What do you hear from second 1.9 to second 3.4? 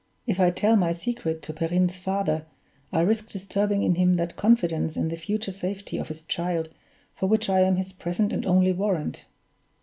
father, I risk